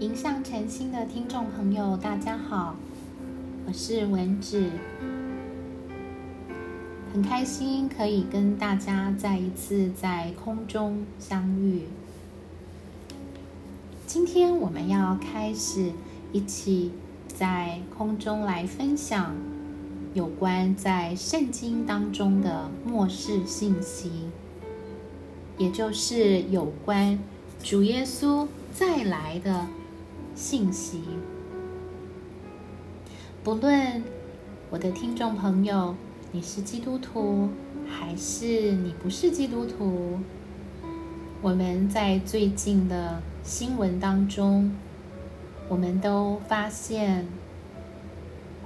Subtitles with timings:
[0.00, 2.74] 迎向晨星的听众朋友，大家好，
[3.66, 4.70] 我是文芷，
[7.12, 11.82] 很开心可以跟大家再一次在空中相遇。
[14.06, 15.92] 今天我们要开始
[16.32, 16.92] 一起
[17.28, 19.34] 在空中来分享
[20.14, 24.10] 有关在圣经当中的末世信息，
[25.58, 27.18] 也就是有关
[27.62, 29.66] 主耶稣再来的。
[30.40, 31.02] 信息，
[33.44, 34.02] 不论
[34.70, 35.94] 我的听众朋友
[36.32, 37.50] 你是基督徒
[37.86, 40.18] 还是你不是基督徒，
[41.42, 44.74] 我们在最近的新闻当中，
[45.68, 47.28] 我们都发现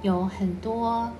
[0.01, 1.11] 有很多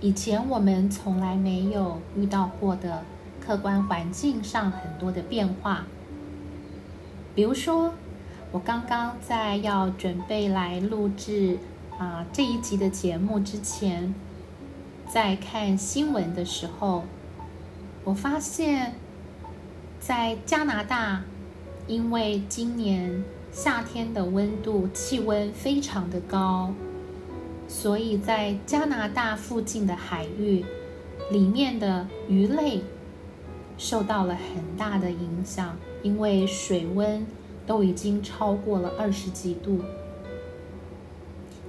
[0.00, 3.04] 以前我们从来没有遇到过的
[3.40, 5.84] 客观环境上很多的变化，
[7.36, 7.94] 比如说。
[8.50, 11.58] 我刚刚在要准备来录制
[11.98, 14.14] 啊这一集的节目之前，
[15.06, 17.04] 在看新闻的时候，
[18.04, 18.94] 我发现，
[20.00, 21.24] 在加拿大，
[21.86, 26.72] 因为今年夏天的温度气温非常的高，
[27.68, 30.64] 所以在加拿大附近的海域
[31.30, 32.80] 里面的鱼类
[33.76, 37.26] 受到了很大的影响，因为水温。
[37.68, 39.80] 都已经超过了二十几度。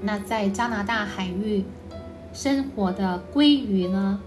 [0.02, 1.66] 那在加拿大海域
[2.34, 4.22] 生活的鲑鱼呢？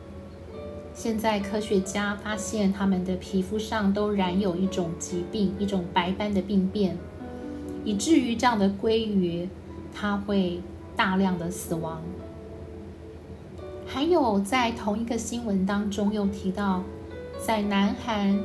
[0.95, 6.99] 现在科学家发现，它们的皮肤上都染有一种疾病，一种白斑的病变，
[7.85, 9.49] 以至于这样的鲑鱼
[9.95, 10.61] 它会
[10.95, 12.03] 大量的死亡。
[13.87, 16.83] 还有在同一个新闻当中又提到，
[17.39, 18.39] 在南韩。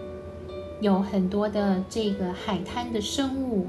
[0.79, 3.67] 有很多的这个海滩的生物，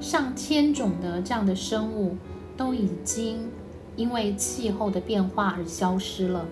[0.00, 2.16] 上千种的这样的生物
[2.56, 3.50] 都已经
[3.96, 6.46] 因为气候的变化而消失了。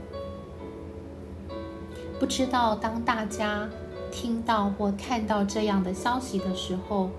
[2.19, 3.69] 不知道当大家
[4.11, 7.11] 听到或看到这样的消息的时候，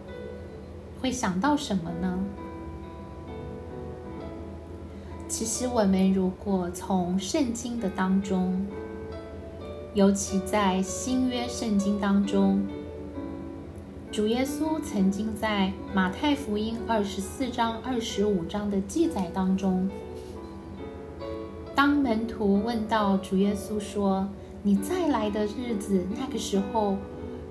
[1.02, 2.20] 会想到什么呢？
[5.28, 8.66] 其实我们如果从圣经的当中，
[9.94, 12.66] 尤其在新约圣经当中，
[14.12, 19.88] 主耶稣曾经在马太福音二十四章、二十五章的记载当中，
[21.76, 24.28] 当门徒问到主耶稣说
[24.64, 26.98] ：“你再来的日子，那个时候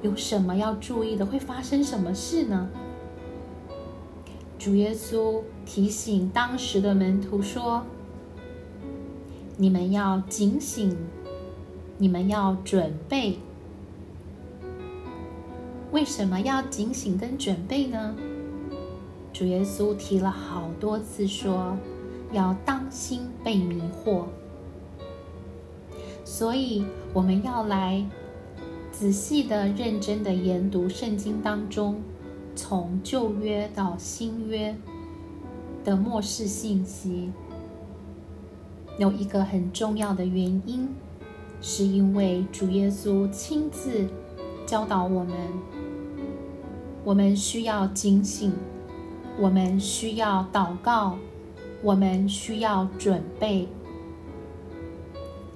[0.03, 1.25] 有什么要注意的？
[1.25, 2.69] 会发生什么事呢？”
[4.59, 7.85] 主耶稣提醒当时的门徒说
[9.57, 10.97] ：“你们要警醒。”
[12.03, 13.39] 你们要准备，
[15.93, 18.17] 为什么要警醒跟准备呢？
[19.33, 21.77] 主耶稣提了好多次，说
[22.33, 24.25] 要当心被迷惑，
[26.25, 28.05] 所以我们要来
[28.91, 32.03] 仔细的、认真的研读圣经当中，
[32.57, 34.75] 从旧约到新约
[35.85, 37.31] 的末世信息，
[38.99, 40.89] 有一个很重要的原因。
[41.65, 44.05] 是因为主耶稣亲自
[44.67, 45.37] 教导我们，
[47.05, 48.53] 我们需要警醒，
[49.39, 51.17] 我们需要祷告，
[51.81, 53.69] 我们需要准备，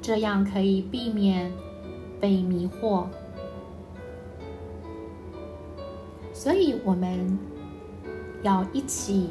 [0.01, 1.53] 这样可以避免
[2.21, 3.07] 被迷惑。
[6.33, 7.37] 所以，我们
[8.45, 9.31] 要一起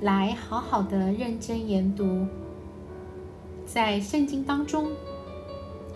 [0.00, 2.26] 来好好的认真研读，
[3.64, 4.88] 在圣经当中。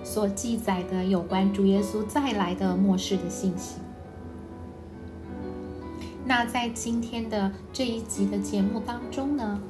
[0.05, 3.77] 所记载的有关主耶稣再来的末世的信息。
[6.25, 9.61] 那在今天的这一集的节目当中呢，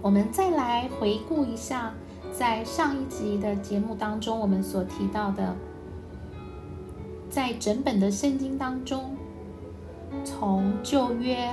[0.00, 1.92] 我们再来回顾一下，
[2.32, 5.56] 在上一集的节目当中我们所提到的，
[7.28, 9.16] 在整本的圣经当中，
[10.24, 11.50] 从旧约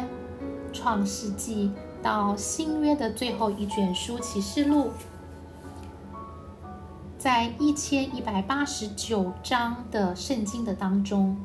[0.72, 1.72] 创世纪
[2.04, 4.90] 到新约的最后一卷书启示录。
[7.20, 11.36] 在一千一百八十九章的圣经的当中，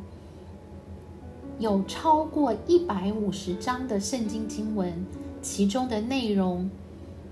[1.59, 5.05] 有超过一百五十章的圣经经文，
[5.43, 6.71] 其中的内容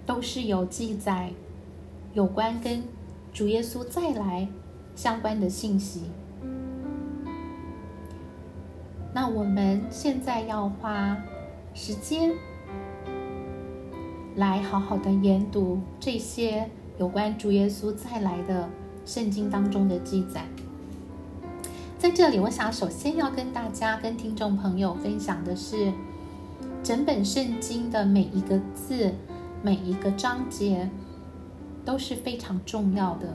[0.04, 1.30] 都是有记载
[2.14, 2.82] 有关跟
[3.32, 4.48] 主耶稣再来
[4.96, 6.10] 相关的信息。
[9.14, 11.16] 那我们现在要花
[11.74, 12.34] 时间
[14.34, 16.68] 来好好的研读这些。
[16.98, 18.68] 有关主耶稣再来的
[19.04, 20.46] 圣经当中的记载，
[21.98, 25.92] 在这里，我想首先要跟大家、跟听众朋友分享的是，
[26.82, 29.12] 整本圣经的每一个字、
[29.62, 30.90] 每一个章节
[31.84, 33.34] 都是非常重要的，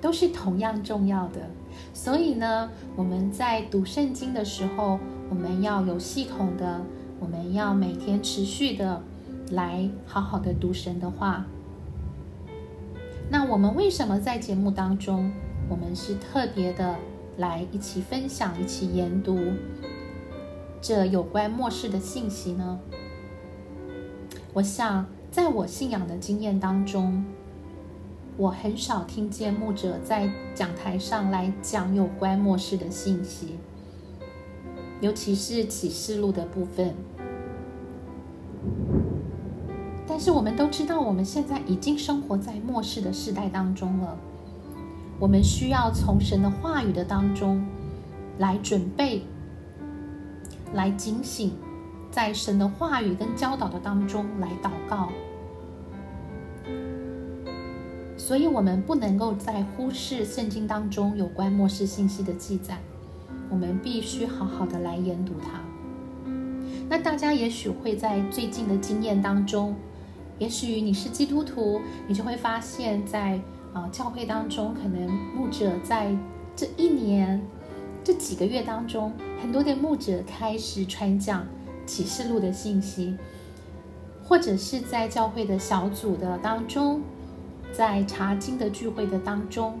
[0.00, 1.48] 都是同样重要的。
[1.94, 4.98] 所以呢，我们在读圣经的时候，
[5.30, 6.82] 我们要有系统的，
[7.20, 9.00] 我们要每天持续的
[9.52, 11.46] 来好好的读神的话。
[13.32, 15.32] 那我们为什么在节目当中，
[15.66, 16.94] 我们是特别的？
[17.38, 19.38] 来一起分享，一起研读
[20.82, 22.78] 这有关末世的信息呢？
[24.52, 27.24] 我想，在我信仰的经验当中，
[28.36, 33.56] 我很少听见牧者在讲台上来讲有关末世的信息，
[35.00, 36.94] 尤其是启示录的部分。
[40.06, 44.16] 但是我们都知道，我们现在已经生活在末世的时代当中了。
[45.18, 47.64] 我们需要从神的话语的当中
[48.38, 49.22] 来准备，
[50.74, 51.52] 来警醒，
[52.10, 55.08] 在神的话语跟教导的当中来祷告。
[58.16, 62.78] 所以，我们不能够再忽视圣经当中有关末世信息的记载，
[63.48, 65.60] 我们必须好好的来研读它。
[66.88, 69.74] 那大家也许会在最近的经验当中，
[70.38, 73.40] 也许你是基督徒，你就会发现，在
[73.72, 76.10] 啊，教会当中可能牧者在
[76.56, 77.40] 这一年、
[78.02, 81.46] 这几个月当中，很多的牧者开始传讲
[81.86, 83.16] 启示录的信息，
[84.24, 87.00] 或者是在教会的小组的当中，
[87.72, 89.78] 在查经的聚会的当中，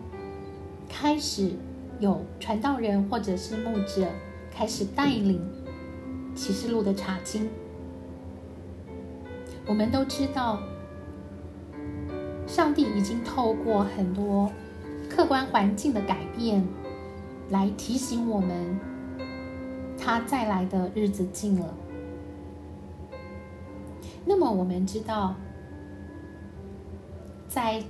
[0.88, 1.50] 开始
[1.98, 4.06] 有传道人或者是牧者
[4.50, 5.40] 开始带领
[6.34, 7.48] 启示录的查经。
[9.66, 10.60] 我们都知道。
[12.44, 14.50] 上帝已经透过很多
[15.08, 16.62] 客观环境的改变，
[17.48, 18.78] 来提醒我们，
[19.96, 21.74] 他再来的日子近了。
[24.26, 25.34] 那么我们知道，
[27.48, 27.82] 在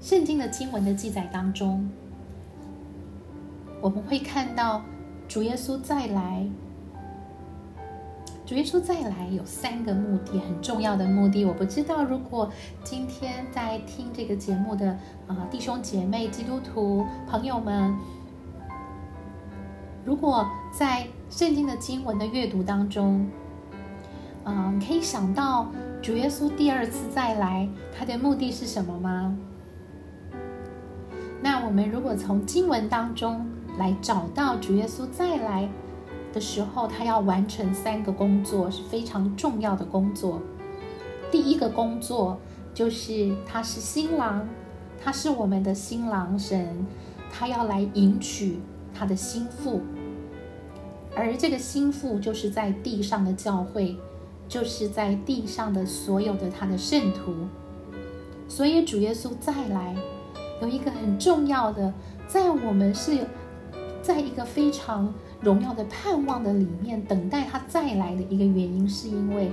[0.00, 1.90] 圣经的经文的记载当中，
[3.80, 4.82] 我们会看到
[5.26, 6.46] 主耶稣再来。
[8.48, 11.44] 主耶稣再来有三个目的，很重要的目的。
[11.44, 12.50] 我不知道，如果
[12.82, 17.94] 今天在听这个节目的啊弟兄姐妹、基督徒朋友们，
[20.02, 23.28] 如果在圣经的经文的阅读当中，
[24.44, 25.66] 嗯，可以想到
[26.00, 29.36] 主耶稣第二次再来，他的目的是什么吗？
[31.42, 33.46] 那我们如果从经文当中
[33.76, 35.68] 来找到主耶稣再来。
[36.32, 40.40] 的时候，他要完成三个工作是非常重要的工作。
[41.30, 42.38] 第一个工作
[42.74, 44.46] 就是他是新郎，
[45.02, 46.86] 他是我们的新郎神，
[47.32, 48.60] 他要来迎娶
[48.94, 49.80] 他的心腹。
[51.16, 53.96] 而这个心腹就是在地上的教会，
[54.48, 57.34] 就是在地上的所有的他的圣徒。
[58.48, 59.96] 所以主耶稣再来，
[60.62, 61.92] 有一个很重要的，
[62.26, 63.26] 在我们是
[64.02, 65.12] 在一个非常。
[65.40, 69.52] 荣耀的盼望的里面，等待他再来的一个原因，是因为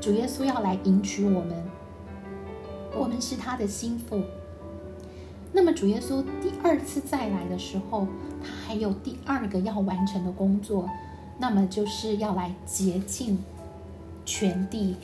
[0.00, 1.54] 主耶稣要来迎娶我们，
[2.96, 4.22] 我们是他的心腹。
[5.52, 8.06] 那么主耶稣第二次再来的时候，
[8.42, 10.88] 他还有第二个要完成的工作，
[11.38, 13.38] 那么就是要来洁净
[14.24, 14.96] 全地，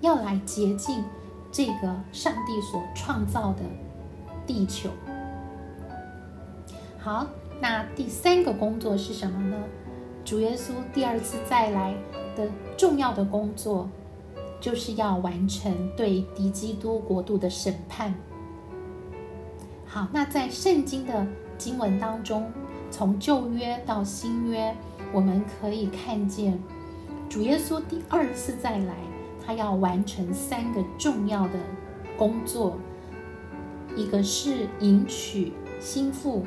[0.00, 1.02] 要来洁净
[1.50, 3.62] 这个上帝所创造的
[4.46, 4.90] 地球。
[6.98, 7.26] 好。
[7.60, 9.56] 那第三个工作是什么呢？
[10.24, 11.94] 主耶稣第二次再来
[12.36, 13.88] 的重要的工作，
[14.60, 18.14] 就是要完成对敌基督国度的审判。
[19.86, 22.50] 好，那在圣经的经文当中，
[22.90, 24.76] 从旧约到新约，
[25.12, 26.58] 我们可以看见
[27.28, 28.94] 主耶稣第二次再来，
[29.44, 31.54] 他要完成三个重要的
[32.16, 32.76] 工作，
[33.96, 36.44] 一个是迎娶心腹。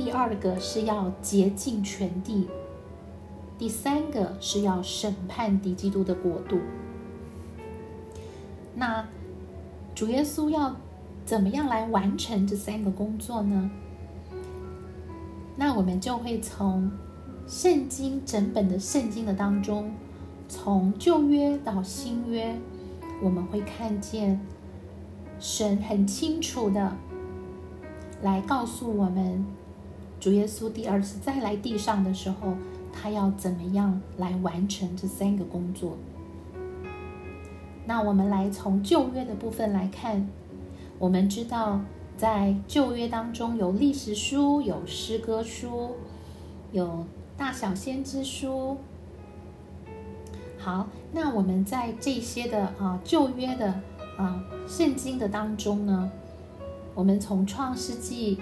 [0.00, 2.48] 第二个是要洁净全地，
[3.58, 6.58] 第三个是要审判敌基督的国度。
[8.74, 9.06] 那
[9.94, 10.74] 主耶稣要
[11.26, 13.70] 怎么样来完成这三个工作呢？
[15.54, 16.90] 那我们就会从
[17.46, 19.92] 圣经整本的圣经的当中，
[20.48, 22.56] 从旧约到新约，
[23.22, 24.40] 我们会看见
[25.38, 26.96] 神很清楚的
[28.22, 29.44] 来告诉我们。
[30.20, 32.52] 主耶稣第二次再来地上的时候，
[32.92, 35.96] 他要怎么样来完成这三个工作？
[37.86, 40.28] 那我们来从旧约的部分来看，
[40.98, 41.80] 我们知道
[42.18, 45.96] 在旧约当中有历史书、有诗歌书、
[46.70, 47.06] 有
[47.38, 48.76] 大小先知书。
[50.58, 53.80] 好，那我们在这些的啊旧约的
[54.18, 56.12] 啊圣经的当中呢，
[56.94, 58.38] 我们从创世纪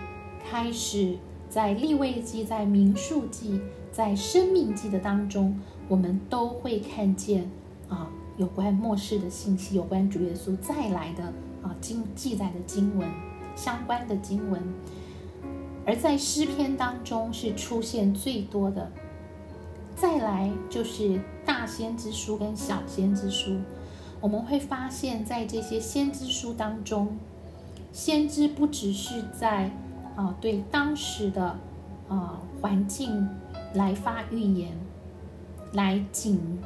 [0.51, 1.17] 开始，
[1.49, 7.51] 在立位记、在民数记、在生命记的当中，我们都会看见
[7.89, 11.25] 啊有关末世的信息，有关主耶稣再来的
[11.63, 13.09] 啊经记载的经文
[13.57, 14.63] 相关的经文，
[15.87, 18.91] 而在诗篇当中是出现最多的。
[19.97, 23.57] 再来就是大先知书跟小先知书，
[24.21, 27.17] 我们会发现，在这些先知书当中，
[27.91, 29.73] 先知不只是在
[30.19, 31.57] 啊对当时的
[32.09, 33.29] 啊环境
[33.75, 34.73] 来发预言，
[35.75, 36.59] 来警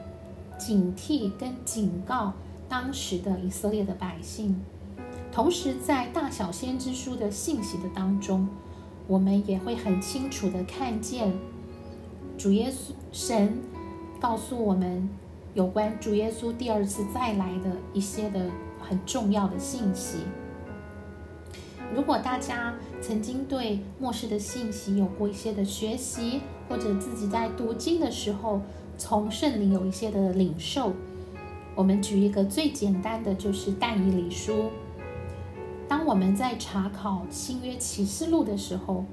[0.56, 2.32] 警惕跟警告
[2.66, 4.58] 当时的以色列的百姓，
[5.30, 8.48] 同时在大小先知书的信息的当中，
[9.06, 11.30] 我们也会很清楚的看见。
[12.38, 13.58] 主耶稣神
[14.18, 15.06] 告诉我们
[15.52, 20.20] 有关主耶稣第二次再来的一些的很重要的信息。
[21.94, 28.60] 如果大家曾经对末世的信息有过一些的学习，或者自己在读经的时候
[28.96, 30.92] 从圣灵有一些的领受，
[31.74, 34.70] 我们举一个最简单的，就是但以理书。
[35.88, 39.04] 当我们在查考新约启示录的时候。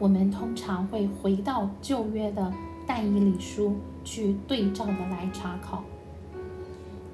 [0.00, 2.50] 我们通常会回到旧约的
[2.86, 5.84] 但以理书去对照的来查考。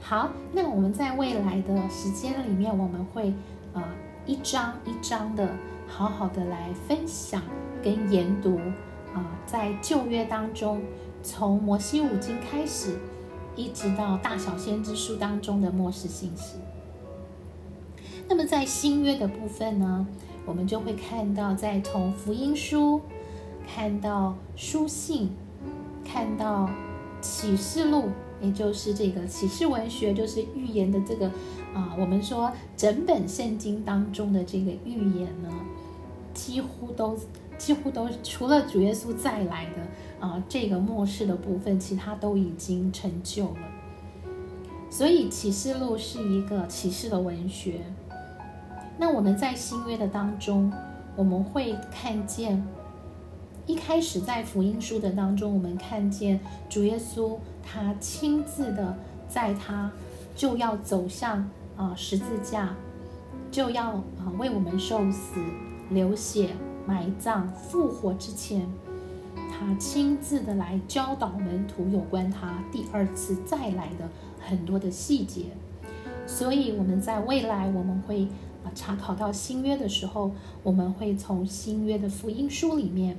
[0.01, 3.35] 好，那我们在未来的时间里面，我们会
[3.73, 3.83] 呃
[4.27, 5.49] 一章一章的
[5.87, 7.41] 好好的来分享
[7.81, 8.59] 跟研读
[9.15, 10.83] 啊，在旧约当中，
[11.23, 12.99] 从摩西五经开始，
[13.55, 16.57] 一直到大小先知书当中的末世信息。
[18.29, 20.05] 那么在新约的部分呢？
[20.45, 23.01] 我们就会看到，在从福音书
[23.65, 25.31] 看到书信，
[26.05, 26.69] 看到
[27.21, 28.09] 启示录，
[28.41, 31.27] 也就是这个启示文学，就是预言的这个
[31.75, 35.51] 啊，我们说整本圣经当中的这个预言呢，
[36.35, 37.19] 几乎都
[37.57, 43.57] 几乎都除了主耶稣再来的啊这个末世的部分，其他都已经成就了。
[44.91, 47.81] 所以启示录是一个启示的文学。
[48.99, 50.73] 那我们在新约的当中，
[51.17, 52.63] 我们会看见，
[53.67, 58.97] 一开始在福音书的当中，我们看见主耶稣他亲自的
[59.29, 59.91] 在他
[60.37, 62.77] 就要走向啊十字架，
[63.51, 65.41] 就要啊为我们受死、
[65.91, 66.51] 流血、
[66.87, 68.69] 埋葬、复活之前，
[69.51, 74.09] 他亲自的来教导门徒有关他第二次再来的
[74.39, 75.47] 很多的细节，
[76.25, 78.29] 所以我们在未来我们会
[78.63, 78.71] 啊。
[78.77, 80.31] 查考到新约的时候，
[80.63, 83.17] 我们会从新约的福音书里面，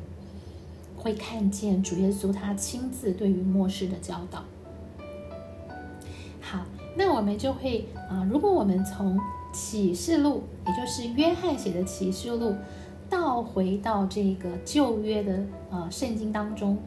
[1.08, 4.44] 会看见主耶稣他亲自对于末世的教导。
[6.42, 6.66] 好，
[6.98, 9.18] 那我们就会啊，如果我们从
[9.54, 12.54] 启示录，也就是约翰写的启示录，
[13.10, 16.78] 倒回到这个旧约的呃圣经当中，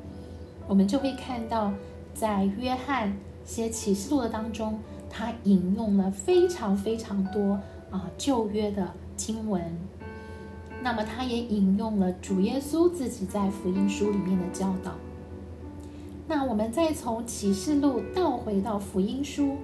[0.69, 1.73] 我们就会看到，
[2.13, 7.59] 在约翰写启示录的当中，他引用了非常非常多。
[7.91, 9.61] 啊，旧约的经文，
[10.83, 14.93] 那么他也引用了主耶稣自己在福音书里面的教导。
[16.27, 19.57] 那我们再从启示录倒回到福音书，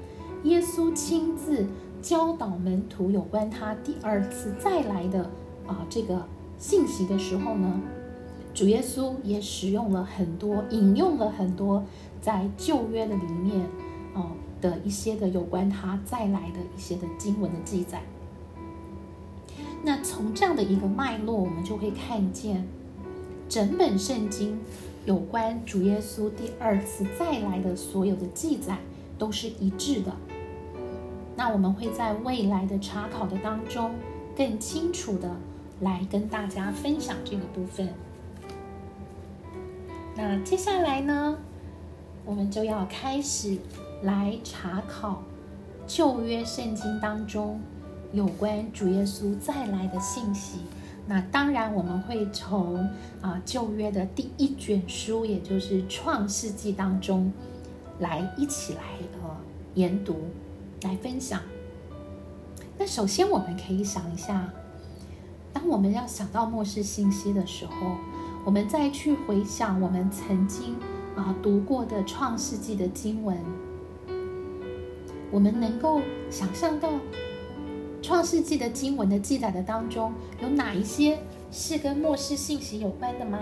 [0.42, 1.66] 耶稣亲自
[2.02, 5.30] 教导门徒有关他第二次再来的
[5.66, 6.26] 啊这个
[6.58, 7.80] 信息的时候呢，
[8.52, 11.84] 主耶稣也使用了很多，引用了很多
[12.20, 13.64] 在旧约的里面
[14.14, 18.02] 哦的一些的有关他再来的一些的经文的记载。
[19.86, 22.66] 那从这样的一个脉络，我们就会看见，
[23.48, 24.58] 整本圣经
[25.04, 28.78] 有关主耶稣第二次再来的所有的记载
[29.16, 30.12] 都是一致的。
[31.36, 33.92] 那我们会在未来的查考的当中，
[34.36, 35.30] 更清楚的
[35.80, 37.88] 来跟大家分享这个部分。
[40.16, 41.38] 那接下来呢，
[42.24, 43.56] 我们就要开始
[44.02, 45.22] 来查考
[45.86, 47.60] 旧约圣经当中。
[48.12, 50.60] 有关主耶稣再来的信息，
[51.06, 52.78] 那当然我们会从
[53.20, 57.32] 啊旧约的第一卷书，也就是创世纪当中
[57.98, 58.80] 来一起来
[59.22, 59.36] 呃
[59.74, 60.16] 研读，
[60.82, 61.42] 来分享。
[62.78, 64.50] 那首先我们可以想一下，
[65.52, 67.72] 当我们要想到末世信息的时候，
[68.44, 70.76] 我们再去回想我们曾经
[71.16, 73.36] 啊读过的创世纪的经文，
[75.30, 76.90] 我们能够想象到。
[78.06, 81.18] 创世纪的经文的记载的当中，有哪一些
[81.50, 83.40] 是跟末世信息有关的吗？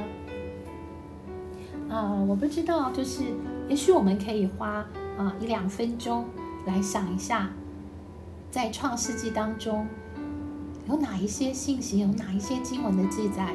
[1.90, 3.24] 啊，我不知道，就是
[3.68, 4.76] 也许我们可以花
[5.18, 6.24] 啊一两分钟
[6.64, 7.50] 来想一下，
[8.50, 9.86] 在创世纪当中
[10.88, 13.54] 有哪一些信息，有哪一些经文的记载，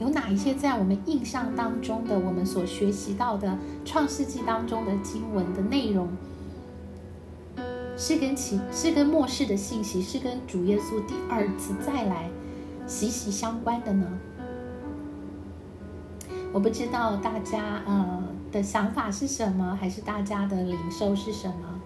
[0.00, 6.08] 有哪一些在我们印象当中的我们所学习到的创世纪当中的经文的内容。
[8.00, 12.30] 是跟其是跟末世的信息，是跟主耶稣第二次再来
[12.86, 14.06] 息息相关的呢？
[16.50, 21.78] 我不知道大家呃的想法是什么，还是大家的领受是什么？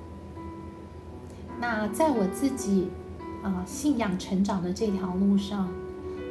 [1.61, 2.87] 那在我自己
[3.43, 5.69] 啊信仰成长的这条路上，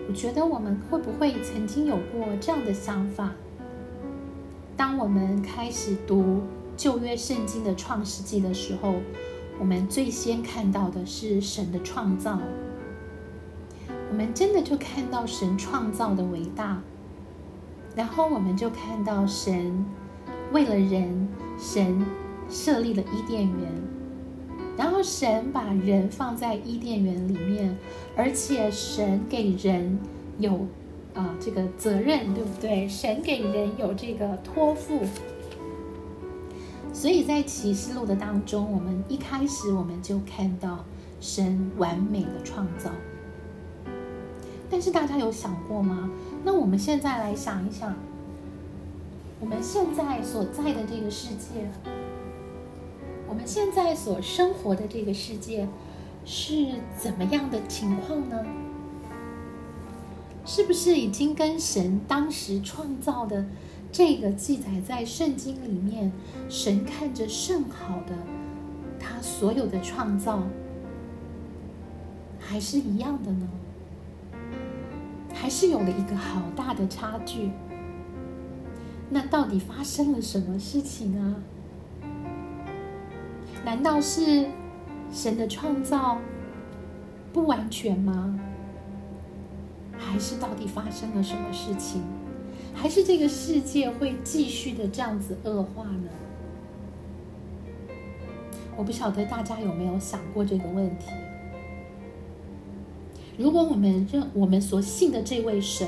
[0.08, 3.34] 我觉得我们会不会曾经有过这样的想法？
[4.78, 6.42] 当我们开始读
[6.78, 8.96] 旧约圣经的创世纪的时候。
[9.60, 12.40] 我们最先看到的是神的创造，
[14.10, 16.82] 我们真的就看到神创造的伟大，
[17.96, 19.86] 然后我们就看到神
[20.52, 22.06] 为了人，神
[22.50, 23.72] 设立了伊甸园，
[24.76, 27.78] 然后神把人放在伊甸园里面，
[28.18, 29.98] 而且神给人
[30.40, 30.68] 有
[31.14, 32.88] 啊这个责任，对不对？
[32.88, 35.00] 神给人有这个托付。
[36.94, 40.86] 所以在启示录的当中，我们一开始我们就看到
[41.20, 42.92] 神完美的创造。
[44.70, 46.10] 但是大家有想过吗？
[46.46, 47.96] 那我们现在来想一想，
[49.40, 51.68] 我们现在所在的这个世界，
[53.28, 55.68] 我们现在所生活的这个世界
[56.24, 56.54] 是
[56.98, 58.46] 怎么样的情况呢？
[60.46, 63.46] 是不是已经跟神当时创造的？
[63.94, 66.12] 这个记载在圣经里面，
[66.50, 68.18] 神看着甚好的，
[69.00, 70.42] 他所有的创造
[72.40, 73.48] 还是一样的呢？
[75.32, 77.52] 还是有了一个好大的差距？
[79.12, 81.36] 那到底发生了什么事情啊？
[83.64, 84.48] 难道是
[85.12, 86.18] 神的创造
[87.32, 88.40] 不完全吗？
[90.00, 92.02] 还是到底发生了什么事情？
[92.74, 96.10] 还是这个世界会继续的这样子恶化呢？
[98.76, 101.06] 我不晓得大家有没有想过这个问题。
[103.38, 105.88] 如果我们认我们所信的这位神，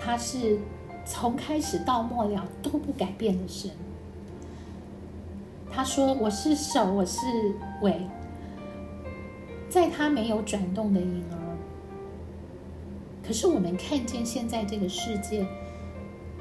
[0.00, 0.58] 他是
[1.04, 3.70] 从开始到末了都不改变的神，
[5.70, 7.20] 他说我是手，我是
[7.82, 8.06] 尾，
[9.68, 11.47] 在他没有转动的婴儿。
[13.28, 15.46] 可是我们看见现在这个世界，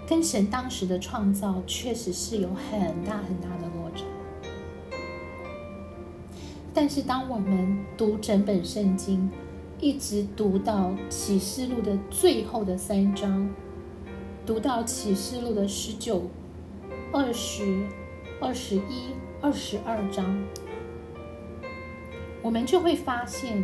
[0.08, 4.06] 跟神当时的创造确实是有很大很大的落差。
[6.74, 9.30] 但是当我们读整本圣经，
[9.82, 13.50] 一直读到启示录的最后的三章，
[14.46, 16.30] 读到启示录的十九、
[17.12, 17.84] 二十、
[18.40, 20.42] 二十一、二十二章，
[22.42, 23.62] 我们就会发现。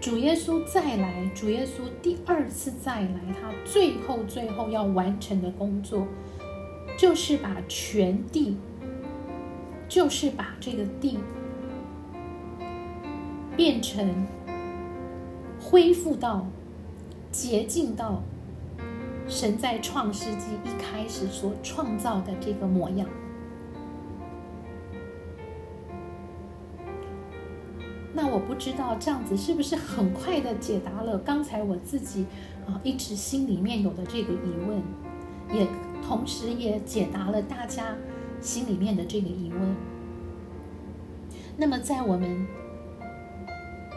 [0.00, 6.06] 主耶稣再来，主耶稣第二次再来，他最后最后要完成的工作，
[6.96, 8.56] 就是把全地，
[9.88, 11.18] 就是把这个地
[13.56, 14.26] 变成
[15.60, 16.46] 恢复到
[17.32, 18.22] 洁净到
[19.26, 23.08] 神在创世纪一开始所创造的这个模样。
[28.16, 32.24] 那我不知道这样子是不是很快的解答了刚才我自己
[32.66, 34.82] 啊一直心里面有的这个疑问，
[35.52, 35.66] 也
[36.02, 37.94] 同时也解答了大家
[38.40, 39.76] 心里面的这个疑问。
[41.58, 42.46] 那么在我们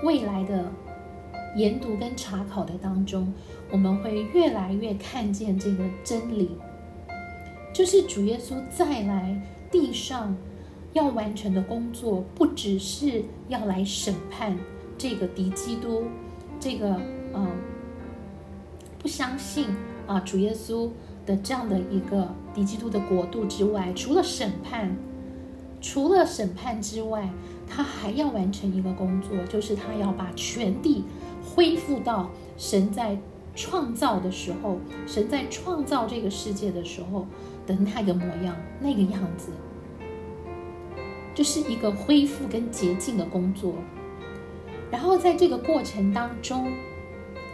[0.04, 0.70] 未来的
[1.56, 3.34] 研读跟查考的当中，
[3.72, 6.58] 我们会越来越看见这个真理，
[7.74, 10.36] 就是主耶稣再来地上。
[10.94, 14.58] 要完成的工作不只是要来审判
[14.98, 16.04] 这个敌基督，
[16.60, 17.00] 这个
[17.34, 17.48] 嗯
[18.98, 19.68] 不相信
[20.08, 20.90] 啊主耶稣
[21.26, 24.96] 的这样的一个敌基督的国度之外，除了审判，
[25.80, 27.30] 除了审判之外，
[27.68, 31.04] 他还要完成一个工作，就是他要把全地
[31.46, 33.16] 恢复到神在
[33.56, 37.28] 创造的时候，神在创造这个世界的时候
[37.68, 39.52] 的那个模样，那个样子。
[41.34, 43.76] 就是一个恢复跟洁净的工作，
[44.92, 46.72] 然后在这个过程当中，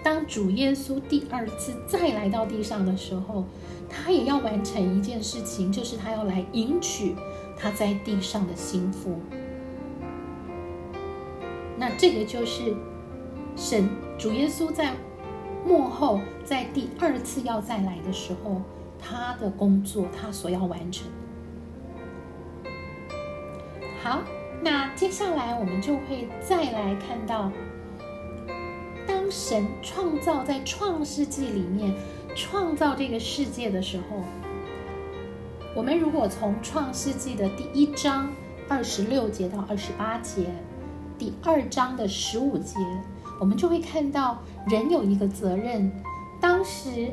[0.02, 3.46] 当主耶稣第二次再来到地上的时候，
[3.90, 7.16] 他也要完成一件事情，就是他要来迎娶
[7.58, 9.20] 他在地上的心腹。
[11.78, 12.74] 那这个就是
[13.56, 14.94] 神主耶稣在
[15.66, 18.62] 幕后，在第二次要再来的时候，
[18.98, 21.08] 他的工作，他所要完成。
[24.06, 24.22] 好，
[24.62, 27.52] 那接下来我们就会再来看到，
[29.08, 31.92] 当神创造在创世纪里面
[32.36, 34.22] 创造这个世界的时候，
[35.76, 38.30] 我们如果从创世纪的第一章
[38.70, 40.52] 二十六节到二十八节，
[41.18, 42.78] 第二章的十五节，
[43.40, 44.38] 我们就会看到
[44.68, 45.92] 人有一个责任。
[46.40, 47.12] 当时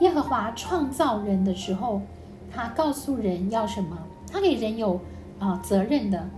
[0.00, 2.02] 耶和华创造人的时候，
[2.54, 3.96] 他告诉人要什么？
[4.30, 5.00] 他给人有。
[5.38, 6.28] 啊，责任的，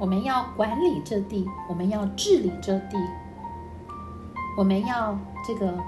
[0.00, 2.96] 我们要管理这地，我们要治理这地，
[4.56, 5.16] 我们要
[5.46, 5.78] 这个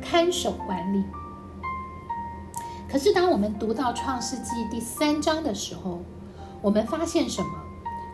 [0.00, 1.02] 看守管理。
[2.88, 6.00] 可是，当我们读到创世纪第三章的时候，
[6.62, 7.48] 我们发现什么？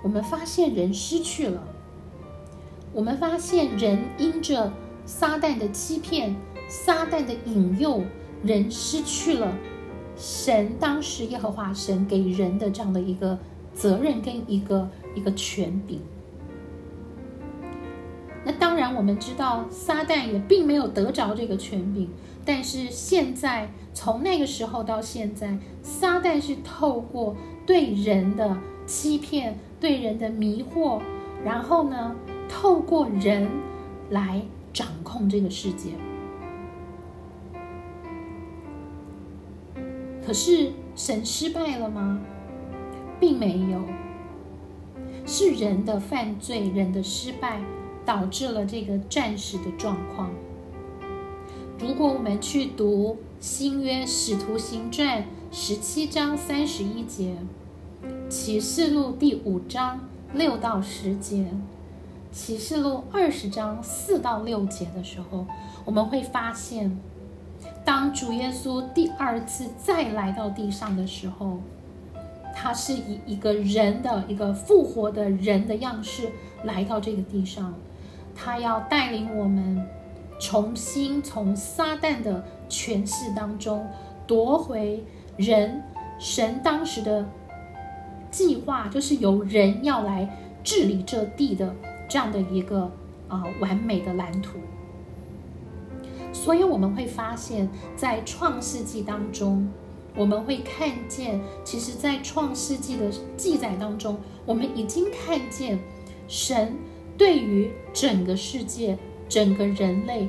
[0.03, 1.63] 我们发现人失去了，
[2.95, 4.73] 我们发现人因着
[5.05, 6.35] 撒旦的欺骗、
[6.67, 8.03] 撒旦的引诱，
[8.43, 9.53] 人失去了
[10.17, 13.39] 神当时耶和华神给人的这样的一个。
[13.75, 16.01] 责任跟一个一个权柄，
[18.45, 22.09] 那当然我们知道撒旦也并没有得着这个权柄，
[22.45, 28.57] 但是现在从那个时候到现在，撒旦是透过对人的
[28.87, 31.01] 欺骗、对人的迷惑，
[31.45, 32.15] 然后呢，
[32.49, 33.49] 透过人
[34.11, 35.91] 来掌控这个世界。
[40.25, 42.21] 可是神失败了吗？
[43.23, 43.81] 并没有，
[45.25, 47.61] 是人的犯罪、人的失败
[48.05, 50.29] 导致了这个战时的状况。
[51.79, 57.37] 如果我们去读新约使徒行传十七章三十一节，
[58.29, 60.01] 启示录第五章
[60.35, 61.47] 六到十节，
[62.33, 65.47] 启示录二十章四到六节的时候，
[65.85, 66.99] 我们会发现，
[67.85, 71.61] 当主耶稣第二次再来到地上的时候。
[72.55, 76.29] 他是以一个人的一个复活的人的样式
[76.65, 77.75] 来到这个地上，
[78.35, 79.87] 他要带领我们
[80.39, 83.87] 重新从撒旦的权势当中
[84.27, 85.05] 夺回
[85.37, 85.83] 人
[86.19, 87.27] 神当时的
[88.31, 90.29] 计划，就是由人要来
[90.63, 91.75] 治理这地的
[92.09, 92.91] 这样的一个
[93.29, 94.59] 啊完美的蓝图。
[96.33, 99.69] 所以我们会发现，在创世纪当中。
[100.15, 105.79] 我们会看见，其实，在创世纪的记载当中，我们已经看见
[106.29, 106.77] 神
[107.17, 108.99] 对于整个世界、
[109.29, 110.29] 整个人类，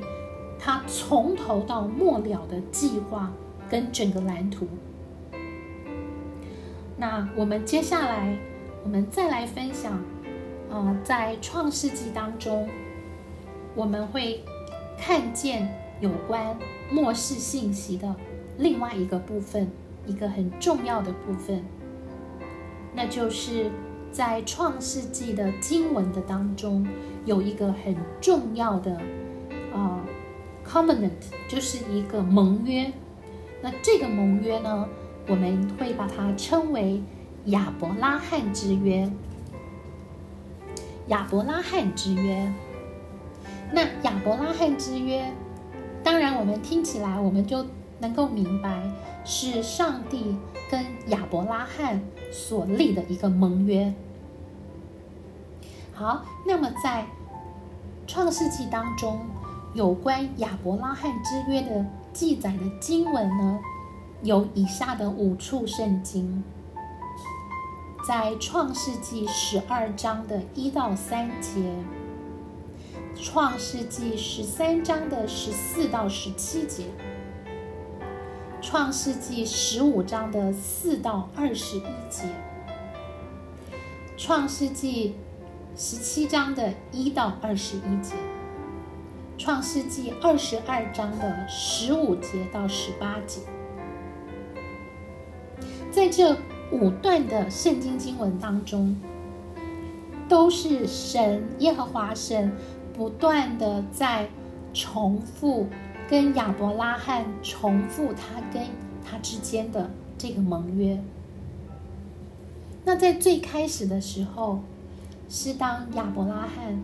[0.57, 3.31] 他从头到末了的计划
[3.69, 4.67] 跟整个蓝图。
[6.95, 8.37] 那我们接下来，
[8.85, 10.01] 我们再来分享，
[10.71, 12.69] 啊，在创世纪当中，
[13.75, 14.41] 我们会
[14.97, 15.69] 看见
[15.99, 16.57] 有关
[16.89, 18.15] 末世信息的。
[18.57, 19.67] 另外一个部分，
[20.05, 21.63] 一个很重要的部分，
[22.93, 23.71] 那就是
[24.11, 26.87] 在创世纪的经文的当中，
[27.25, 28.95] 有一个很重要的
[29.73, 30.05] 啊
[30.63, 31.09] ，covenant，
[31.47, 32.91] 就是一个盟约。
[33.61, 34.87] 那这个盟约呢，
[35.27, 37.01] 我们会把它称为
[37.45, 39.09] 亚伯拉罕之约。
[41.07, 42.53] 亚伯拉罕之约。
[43.71, 45.31] 那亚伯拉罕之约，
[46.03, 47.65] 当然我们听起来，我们就。
[48.03, 48.83] 能够明白
[49.23, 50.35] 是上帝
[50.69, 52.01] 跟亚伯拉罕
[52.33, 53.93] 所立的一个盟约。
[55.93, 57.05] 好，那么在
[58.05, 59.21] 创世纪当中，
[59.73, 63.59] 有关亚伯拉罕之约的记载的经文呢，
[64.21, 66.43] 有以下的五处圣经，
[68.05, 71.73] 在创世纪十二章的一到三节，
[73.15, 76.87] 创世纪十三章的十四到十七节。
[78.63, 82.23] 创世纪十五章的四到二十一节，
[84.15, 85.15] 创世纪
[85.75, 88.15] 十七章的一到二十一节，
[89.37, 93.41] 创世纪二十二章的十五节到十八节，
[95.91, 96.33] 在这
[96.71, 98.95] 五段的圣经经文当中，
[100.29, 102.49] 都是神耶和华神
[102.93, 104.29] 不断的在
[104.73, 105.67] 重复。
[106.13, 108.61] 跟亚伯拉罕重复他跟
[109.03, 111.01] 他之间的这个盟约。
[112.85, 114.59] 那在最开始的时候，
[115.27, 116.79] 是当亚伯拉罕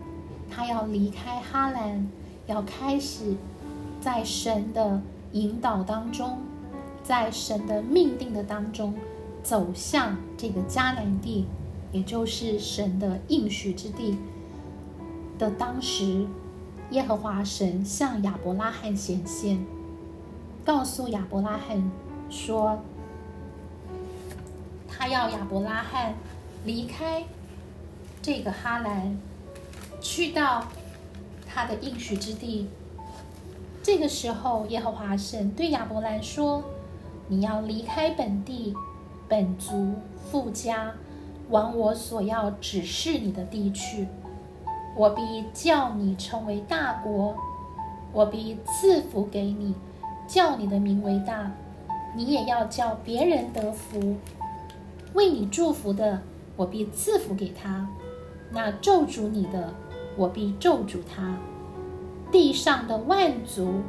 [0.50, 2.08] 他要离开哈兰，
[2.48, 3.36] 要开始
[4.00, 6.38] 在神的引导当中，
[7.04, 8.92] 在神的命定的当中
[9.44, 11.46] 走向这个迦南地，
[11.92, 14.18] 也就是神的应许之地。
[15.38, 16.26] 的当时，
[16.90, 19.64] 耶和华神向亚伯拉罕显现，
[20.64, 21.90] 告诉亚伯拉罕
[22.28, 22.80] 说，
[24.88, 26.14] 他要亚伯拉罕
[26.64, 27.24] 离开
[28.20, 29.16] 这个哈兰，
[30.00, 30.64] 去到
[31.46, 32.68] 他的应许之地。
[33.82, 36.64] 这个时候，耶和华神对亚伯兰说
[37.28, 38.74] ：“你要离开本地、
[39.28, 39.94] 本族、
[40.30, 40.92] 富家，
[41.48, 44.08] 往我所要指示你的地去。
[44.96, 47.36] 我必叫你成为大国，
[48.12, 49.74] 我必赐福给你，
[50.26, 51.50] 叫你的名为大。
[52.14, 54.16] 你也要叫别人得福。
[55.14, 56.20] 为你祝福的，
[56.56, 57.86] 我必赐福给他；
[58.50, 59.72] 那咒诅你的，
[60.16, 61.36] 我必咒诅他。”
[62.32, 63.80] 地上的万族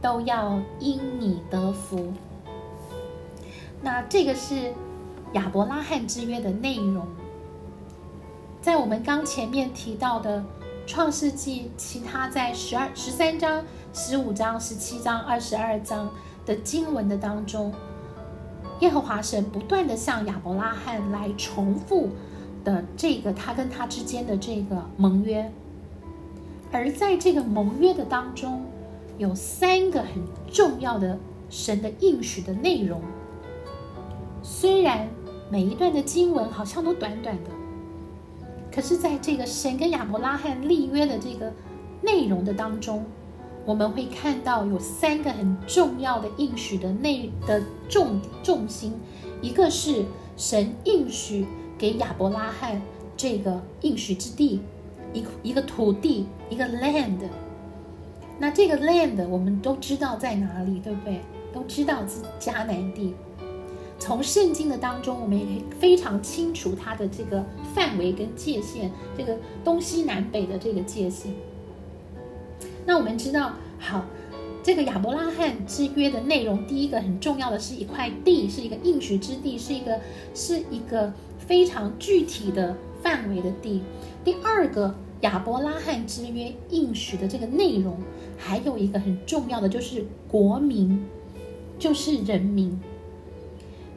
[0.00, 2.12] 都要因你得福。
[3.82, 4.72] 那这个是
[5.34, 7.06] 亚伯拉罕之约的内容，
[8.60, 10.44] 在我们刚前面提到的
[10.86, 16.10] 创世纪，其他在十二、十三章、十五章、十七章、二十二章
[16.44, 17.72] 的经文的当中，
[18.80, 22.10] 耶和华神不断的向亚伯拉罕来重复
[22.62, 25.50] 的这个他跟他之间的这个盟约。
[26.70, 28.62] 而在这个盟约的当中，
[29.16, 31.18] 有三个很重要的
[31.48, 33.00] 神的应许的内容。
[34.42, 35.08] 虽然
[35.50, 37.50] 每一段的经文好像都短短的，
[38.72, 41.52] 可是在这个神跟亚伯拉罕立约的这个
[42.02, 43.04] 内容的当中，
[43.64, 48.94] 我们会看到有三个很重要的应许的内的重重心。
[49.42, 50.04] 一个是
[50.36, 52.80] 神应许给亚伯拉罕
[53.16, 54.60] 这个应许之地。
[55.12, 57.18] 一一个土地，一个 land，
[58.38, 61.20] 那这个 land 我们都知道在哪里，对不对？
[61.52, 63.12] 都知道是迦南地。
[64.00, 71.32] 从圣经的当中，我们也可以非常清楚它的这个范围跟界限，这个东西南北的这个界限。
[72.86, 74.06] 那我们知道，好，
[74.62, 80.00] 这个亚伯拉罕之约的内容，第一个很重要的是一块地，是一个应许之地，是一个
[80.34, 83.82] 是一个非常具体的范围的地。
[84.24, 87.98] 第二个亚伯拉罕之约应许的这个内容，
[88.38, 91.04] 还有一个很重要的，就是国民，
[91.78, 92.80] 就是人民，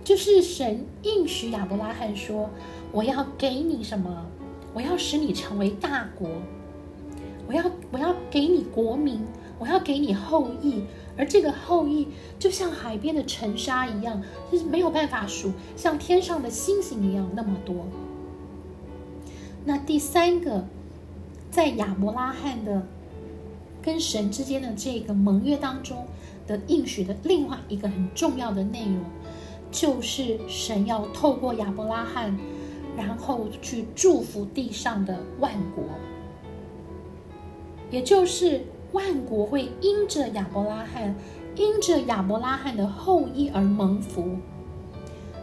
[0.04, 2.50] 就是神应许亚伯拉罕说
[2.92, 4.26] ：“我要给你什么？
[4.74, 6.30] 我要使你成为大国，
[7.48, 9.22] 我要我要给你国民，
[9.60, 10.84] 我要给你后裔，
[11.16, 12.08] 而这个后裔
[12.40, 17.86] 就像海边的尘沙一样，就是没有办法数，像天上的星星一样那么多。”
[19.66, 20.66] 那第三个，
[21.50, 22.86] 在亚伯拉罕的
[23.82, 26.06] 跟神之间的这个盟约当中
[26.46, 29.00] 的应许的另外一个很重要的内容，
[29.74, 32.34] 就是神要透过亚伯拉罕，
[32.96, 35.84] 然后去祝福地上的万国，
[37.92, 41.14] 也就是万国会因着亚伯拉罕，
[41.58, 44.38] 因着亚伯拉罕的后裔而蒙福。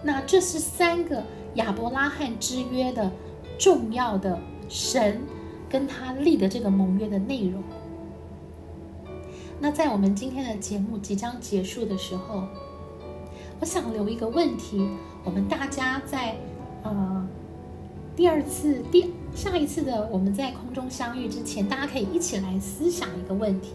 [0.02, 1.22] 那这是三个
[1.56, 3.12] 亚伯拉罕之约的。
[3.58, 4.40] 重要的
[4.70, 5.20] 神
[5.68, 7.62] 跟他立的这个盟约的内容。
[9.60, 12.44] 那在我们今天的节目即将结束的时候，
[13.60, 14.88] 我想留一个问题，
[15.22, 16.36] 我们大家在
[16.82, 17.28] 呃
[18.16, 23.74] 第二次、第下一次的我们在空中相遇之前，大家可以一起来思想一个问题：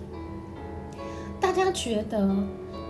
[1.40, 2.36] 大家觉得？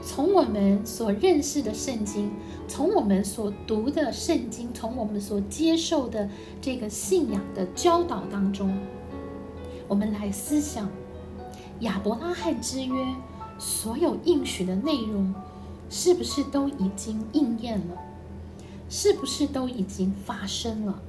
[0.07, 2.31] 从我们所认识的圣经，
[2.67, 6.29] 从我们所读的圣经，从我们所接受的
[6.61, 8.77] 这个信仰的教导当中，
[9.87, 10.87] 我们来思想
[11.79, 13.03] 亚伯拉罕之约
[13.57, 15.33] 所有应许的内容，
[15.89, 17.97] 是不是都已经应验了？
[18.89, 21.01] 是不是都已经发生了？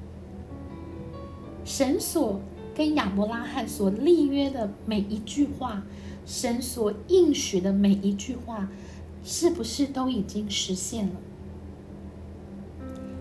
[1.64, 2.40] 神所
[2.74, 5.82] 跟亚伯拉罕所立约的每一句话，
[6.24, 8.68] 神所应许的每一句话。
[9.28, 11.14] 是不是都已经实现了？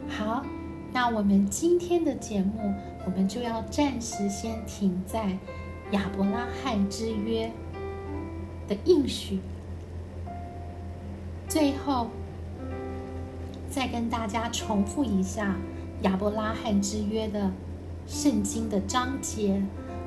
[0.07, 0.45] 好，
[0.93, 2.75] 那我们今天的节目，
[3.07, 5.35] 我们就要暂时先停在
[5.93, 7.51] 亚伯拉罕之约
[8.67, 9.39] 的应许。
[11.47, 12.09] 最后，
[13.69, 15.55] 再跟大家重复一下
[16.01, 17.51] 亚伯拉罕之约的
[18.07, 19.61] 圣经的章节，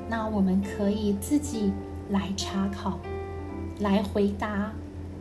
[0.09, 1.71] 那我们可以自己
[2.09, 2.99] 来查考，
[3.79, 4.73] 来回答。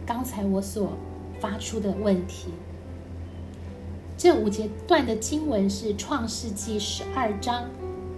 [0.05, 0.93] 刚才我所
[1.41, 2.49] 发出的问题，
[4.17, 7.65] 这五节段的经文是《创世纪》十二章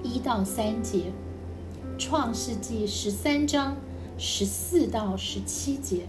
[0.03, 0.99] 一到三节，
[1.99, 3.77] 《创世纪》十三章
[4.17, 5.97] 十四到十七节，《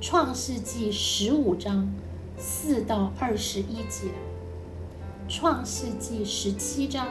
[0.00, 1.92] 创世纪》十五章
[2.36, 4.06] 四到二十一节，
[5.28, 7.08] 《创世纪》十七章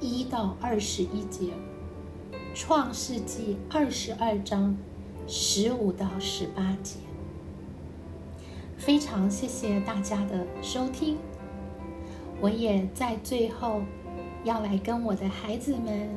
[0.00, 1.44] 一到二十一节，
[2.54, 4.76] 《创世纪二十二章
[5.28, 6.96] 十五到十八节。
[8.76, 11.18] 非常谢谢大家的收听，
[12.40, 13.82] 我也在最后
[14.42, 16.10] 要来跟我的孩子们、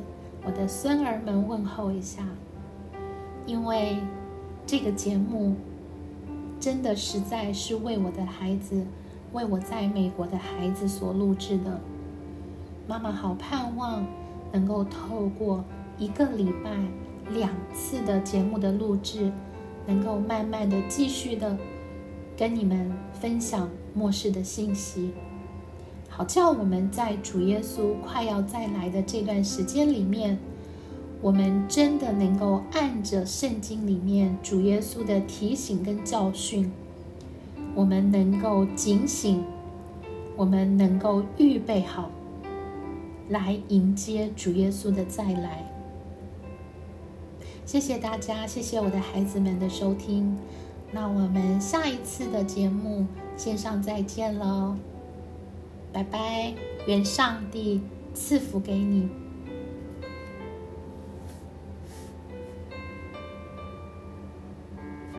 [0.44, 2.26] 我的孙儿们问候一下，
[3.46, 3.98] 因为
[4.66, 5.54] 这个节目
[6.62, 8.86] 真的实在是为我的孩子。
[9.32, 11.80] 为我在美国的孩子所录制的，
[12.86, 14.06] 妈妈好盼望
[14.52, 15.64] 能够透过
[15.96, 16.70] 一个礼拜
[17.30, 19.32] 两次的节目的录制，
[19.86, 21.56] 能够慢慢的继续的
[22.36, 25.12] 跟你们分享末世的信息，
[26.10, 30.38] 好叫我们在主耶稣快要再来的这段时间里面，
[31.22, 36.70] 我们真的能够按着圣经里面主耶稣的提醒跟教训。
[37.74, 39.42] 我们能够警醒，
[40.36, 42.10] 我们能够预备好，
[43.30, 45.64] 来迎接主耶稣的再来。
[47.64, 50.36] 谢谢大家，谢谢我的孩子们的收听。
[50.90, 53.06] 那我们下一次的节目
[53.36, 54.76] 线上再见喽，
[55.92, 56.52] 拜拜！
[56.86, 57.80] 愿上帝
[58.12, 59.21] 赐福给你。